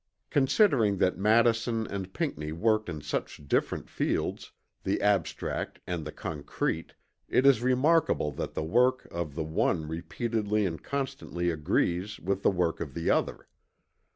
Considering 0.31 0.97
that 0.97 1.19
Madison 1.19 1.85
and 1.85 2.11
Pinckney 2.11 2.51
worked 2.51 2.89
in 2.89 3.01
such 3.01 3.47
different 3.47 3.87
fields, 3.87 4.51
the 4.83 4.99
abstract 4.99 5.79
and 5.85 6.05
the 6.05 6.11
concrete, 6.11 6.95
it 7.29 7.45
is 7.45 7.61
remarkable 7.61 8.31
that 8.31 8.55
the 8.55 8.63
work 8.63 9.07
of 9.11 9.35
the 9.35 9.43
one 9.43 9.87
repeatedly 9.87 10.65
and 10.65 10.81
constantly 10.81 11.51
agrees 11.51 12.19
with 12.19 12.41
the 12.41 12.49
work 12.49 12.79
of 12.79 12.95
the 12.95 13.11
other. 13.11 13.47